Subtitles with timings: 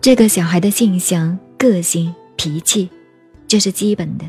[0.00, 2.88] 这个小孩的性相、个性、脾气，
[3.48, 4.24] 这是基本的。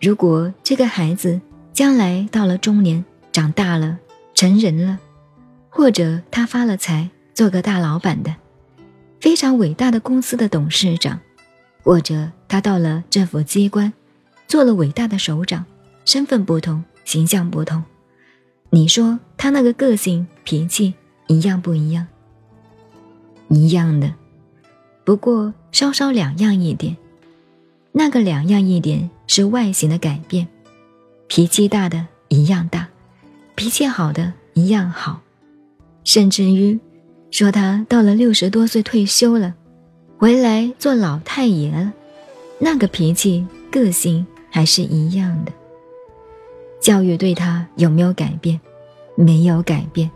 [0.00, 1.38] 如果这个孩子
[1.74, 3.98] 将来到了中年，长大了，
[4.34, 4.98] 成人了，
[5.68, 8.34] 或者他发了财，做个大老板的，
[9.20, 11.20] 非常伟大的公司的董事长，
[11.82, 13.92] 或者他到了政府机关，
[14.48, 15.66] 做了伟大的首长，
[16.06, 17.84] 身份不同，形象不同，
[18.70, 20.94] 你说他那个个性脾气
[21.26, 22.06] 一样不一样？
[23.48, 24.14] 一样的，
[25.04, 26.96] 不过稍稍两样一点。
[27.92, 30.48] 那个两样一点是外形的改变，
[31.26, 32.88] 脾气大的一样大。
[33.54, 35.20] 脾气好的一样好，
[36.04, 36.78] 甚至于
[37.30, 39.54] 说他到了六十多岁退休了，
[40.18, 41.92] 回来做老太爷了，
[42.58, 45.52] 那个脾气个性还是一样的。
[46.80, 48.58] 教育对他有没有改变？
[49.14, 50.10] 没有改变。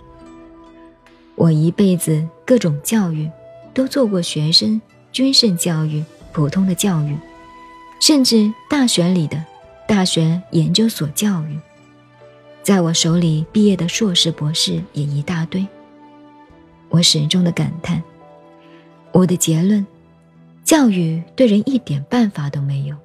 [1.34, 3.30] 我一辈子各种教育
[3.76, 4.80] 都做过，学生、
[5.12, 7.14] 军事教育、普通的教育，
[8.00, 9.44] 甚至大学里的
[9.86, 11.58] 大学研究所教育。
[12.62, 15.64] 在我手里毕业的硕士、博士也一大堆。
[16.88, 18.02] 我始终的感叹，
[19.12, 19.86] 我的结论：
[20.64, 22.96] 教育对人一点办法都没有，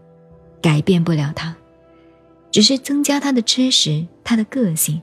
[0.61, 1.53] 改变不了他，
[2.49, 5.02] 只是增加他的知识、他的个性。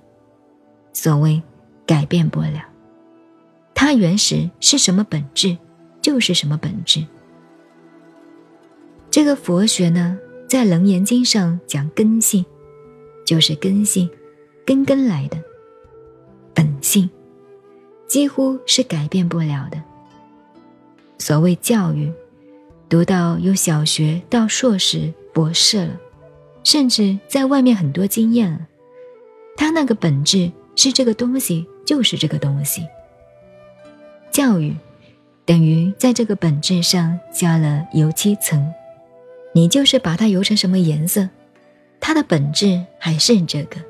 [0.94, 1.42] 所谓
[1.84, 2.62] 改变不了，
[3.81, 5.57] 它原始是什么本质，
[6.03, 7.07] 就是什么本质。
[9.09, 12.45] 这个佛学呢，在《楞严经》上讲根性，
[13.25, 14.11] 就是根性。
[14.67, 15.39] 根根来的
[16.53, 17.09] 本性，
[18.09, 19.81] 几乎是改变不了的。
[21.19, 22.13] 所谓教育，
[22.89, 26.01] 读到有小学到硕士、博士了，
[26.65, 28.67] 甚至在外面很多经验了，
[29.57, 32.83] 他那个本质是这个东西，就是这个东西。
[34.39, 34.73] 教育
[35.45, 38.73] 等于在这个本质上加了油漆层，
[39.53, 41.29] 你就是把它油成什么颜色，
[41.99, 43.81] 它的本质还是这个。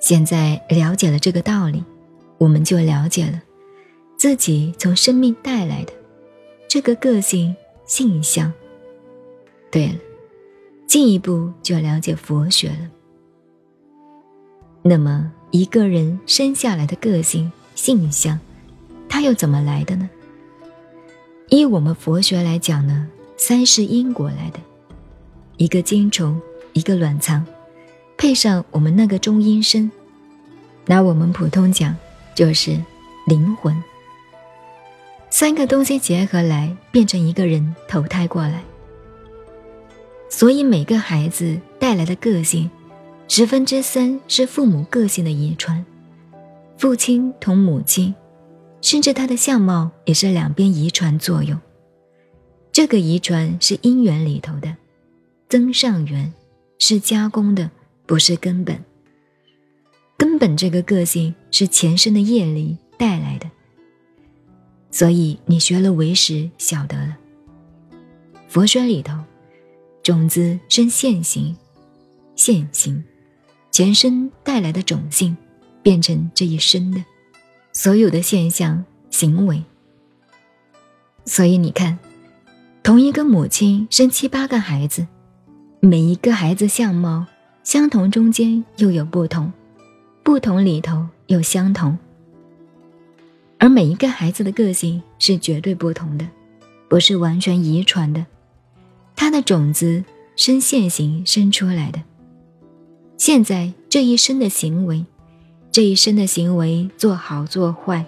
[0.00, 1.84] 现在了解了这个道理，
[2.36, 3.40] 我们就了解了
[4.16, 5.92] 自己从生命带来的
[6.66, 7.54] 这个个性
[7.86, 8.52] 性相。
[9.70, 9.94] 对了，
[10.84, 12.90] 进一步就要了解佛学了。
[14.82, 18.36] 那么一个人生下来的个性性相，
[19.18, 20.08] 他又怎么来的呢？
[21.48, 24.60] 依我们佛学来讲呢，三是因果来的，
[25.56, 26.40] 一个精虫，
[26.72, 27.44] 一个卵藏，
[28.16, 29.90] 配上我们那个中阴身。
[30.86, 31.96] 拿我们普通讲，
[32.32, 32.80] 就是
[33.26, 33.76] 灵魂。
[35.30, 38.62] 三个东西结合来，变成一个人投胎过来。
[40.28, 42.70] 所以每个孩子带来的个性，
[43.26, 45.84] 十分之三是父母个性的遗传，
[46.76, 48.14] 父亲同母亲，
[48.80, 51.58] 甚至他的相貌也是两边遗传作用。
[52.72, 54.76] 这个遗传是因缘里头的，
[55.48, 56.32] 增上缘
[56.78, 57.70] 是加工的，
[58.06, 58.82] 不是根本。
[60.16, 63.50] 根本这个个性是前生的业力带来的，
[64.90, 67.16] 所以你学了唯识，晓得了。
[68.48, 69.16] 佛学里头，
[70.02, 71.56] 种子生现行，
[72.34, 73.04] 现行，
[73.70, 75.36] 前生带来的种性，
[75.82, 77.04] 变成这一生的
[77.78, 79.62] 所有的现象行为。
[81.24, 81.96] 所以你看，
[82.82, 85.06] 同一个母亲生七八个孩子，
[85.78, 87.24] 每一个孩子相貌
[87.62, 89.52] 相同，中间又有不同。
[90.24, 91.96] 不同里头有相同，
[93.58, 96.26] 而每一个孩子的个性是绝对不同的，
[96.88, 98.26] 不是完全遗传的。
[99.14, 100.02] 他的种子
[100.34, 102.02] 生现行生出来的，
[103.16, 105.06] 现在这一生的行为，
[105.70, 108.04] 这一生的行为做好做坏，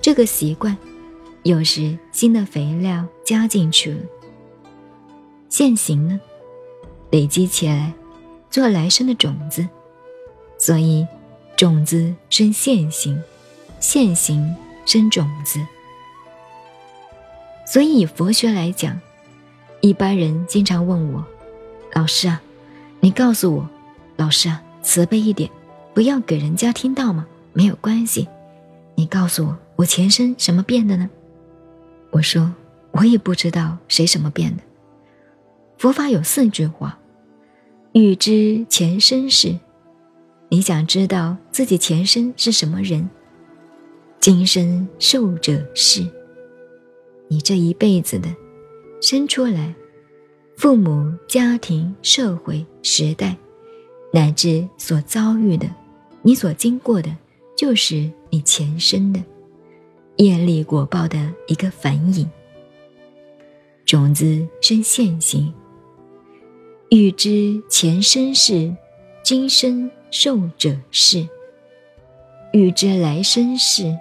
[0.00, 0.76] 这个习惯，
[1.42, 4.00] 有时新的肥料加进去了，
[5.48, 6.20] 现行呢，
[7.10, 7.92] 累积起来
[8.50, 9.68] 做来生的种子，
[10.58, 11.06] 所以。
[11.56, 13.22] 种子生现行，
[13.78, 15.64] 现行生种子。
[17.64, 19.00] 所以以佛学来讲，
[19.80, 21.24] 一般人经常问我
[21.94, 22.42] ：“老师啊，
[22.98, 23.68] 你告诉我，
[24.16, 25.48] 老师啊，慈悲一点，
[25.94, 27.26] 不要给人家听到吗？
[27.52, 28.28] 没有关系，
[28.96, 31.08] 你告诉我，我前身什么变的呢？”
[32.10, 32.52] 我说
[32.92, 34.62] ：“我也不知道谁什么变的。
[35.78, 36.98] 佛法有四句话：
[37.92, 39.56] 欲知前身事。”
[40.50, 43.08] 你想知道自己前身是什么人？
[44.20, 46.04] 今生受者是。
[47.28, 48.28] 你这一辈子的
[49.00, 49.74] 生出来，
[50.56, 53.36] 父母、家庭、社会、时代，
[54.12, 55.68] 乃至所遭遇的，
[56.26, 57.14] 你所经过的，
[57.54, 59.22] 就是你前生的。
[60.16, 61.18] 业力果报的
[61.48, 62.28] 一个反影。
[63.84, 65.52] 种子生现行，
[66.88, 68.74] 欲知前生事，
[69.22, 71.28] 今生受者是；
[72.54, 73.94] 欲知来生事，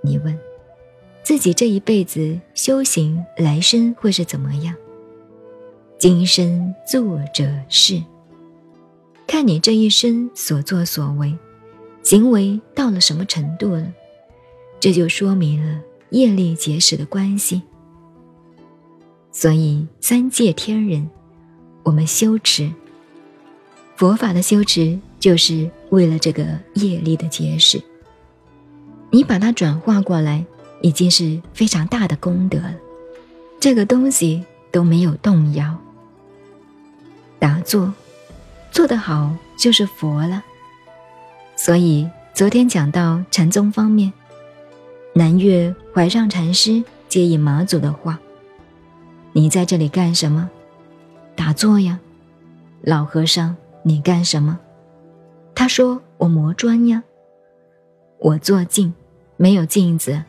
[0.00, 0.38] 你问
[1.24, 4.72] 自己这一辈子修行，来生会是怎么样？
[5.98, 8.00] 今生做者是，
[9.26, 11.36] 看你这一生所作所为，
[12.02, 13.86] 行为到了什么程度了，
[14.78, 15.80] 这就说明了
[16.10, 17.62] 业力结识的关系。
[19.30, 21.08] 所以三界天人，
[21.82, 22.70] 我们修持
[23.96, 27.82] 佛法的修持，就是为了这个业力的结识。
[29.10, 30.44] 你把它转化过来，
[30.82, 32.74] 已经是非常大的功德了。
[33.58, 35.78] 这个东西都没有动摇。
[37.38, 37.92] 打坐
[38.72, 40.42] 做得好就是佛了，
[41.54, 44.10] 所以昨天讲到禅宗方面，
[45.14, 48.18] 南岳怀让禅师接引马祖的话
[49.32, 50.48] ：“你在这里干什么？
[51.36, 52.00] 打坐呀。”
[52.80, 53.54] 老和尚，
[53.84, 54.58] 你干什么？
[55.54, 57.04] 他说：“我磨砖呀。”
[58.18, 58.92] 我做镜，
[59.36, 60.22] 没有镜子，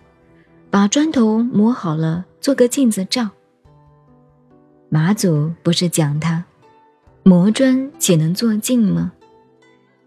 [0.70, 3.30] 把砖头磨好了，做个镜子照。
[4.90, 6.44] 马祖不是讲他。
[7.24, 9.14] 磨砖岂能做镜吗？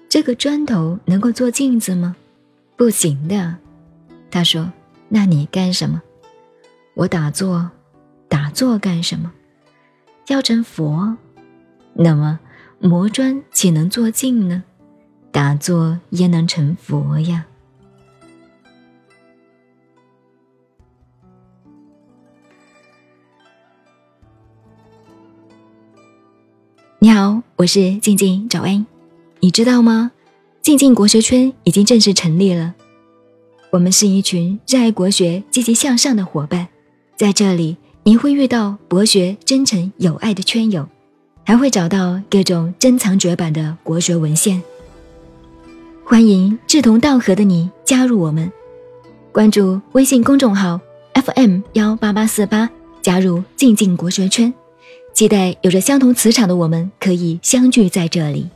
[0.09, 2.15] 这个砖头能够做镜子吗？
[2.77, 3.57] 不行的。
[4.31, 4.71] 他说
[5.09, 6.03] ：“那你干什么？”
[6.95, 7.71] 我打坐，
[8.29, 9.33] 打坐干什么？
[10.29, 11.17] 要成佛。
[11.95, 12.39] 那么
[12.79, 14.63] 磨砖岂能做镜呢？
[15.33, 17.47] 打坐焉能成佛呀？
[26.99, 28.87] 你好，我是静静早安。
[29.41, 30.11] 你知道吗？
[30.63, 32.75] 静静国学圈已经正式成立了。
[33.71, 36.69] 我们是一群热爱国学、积极向上的伙伴，
[37.15, 40.89] 在这里您会遇到博学、真诚、有爱的圈友，
[41.45, 44.63] 还会找到各种珍藏绝版的国学文献。
[46.03, 48.51] 欢迎志同道合的你加入我们，
[49.33, 50.81] 关注微信公众号
[51.13, 52.71] FM 幺八八四八，
[53.03, 54.53] 加入静静国学圈。
[55.17, 58.51] 期待有着相同磁场的我们可以相聚在这里。